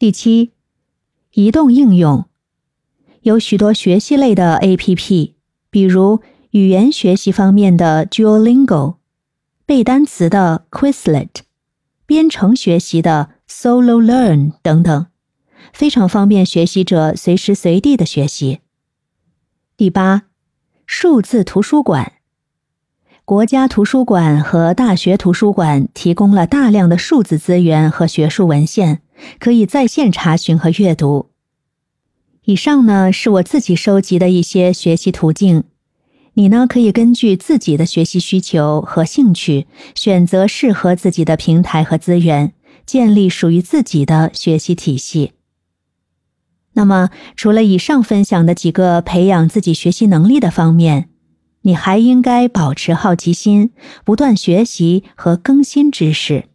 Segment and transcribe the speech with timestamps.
[0.00, 0.52] 第七，
[1.34, 2.24] 移动应用
[3.20, 5.34] 有许多学习类的 A.P.P，
[5.68, 8.96] 比如语言学习方面的 Duolingo，
[9.66, 11.28] 背单词的 Quizlet，
[12.06, 15.06] 编程学习的 Solo Learn 等等，
[15.74, 18.60] 非常方便学习者随时随地的学习。
[19.76, 20.22] 第八，
[20.86, 22.14] 数字图书馆。
[23.26, 29.02] 国家图书馆和大学图书馆提供了大量的数字资源和学术文献，
[29.38, 31.30] 可以在线查询和阅读。
[32.44, 35.64] 以上呢是我自己收集的一些学习途径，
[36.34, 42.54] 你呢可以根据自己的学习需求和兴趣，选择适合自己的平台和资源，
[42.86, 45.32] 建立属于自己的学习体系。
[46.72, 51.08] 那么，除了以上分享的几个培养自己学习能力的方面，
[51.62, 53.72] 你还应该保持好奇心，
[54.04, 56.46] 不断学习和更新知识。